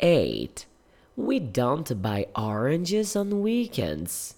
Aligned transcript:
8. 0.00 0.66
We 1.16 1.38
don't 1.38 2.00
buy 2.02 2.26
oranges 2.34 3.14
on 3.14 3.42
weekends. 3.42 4.34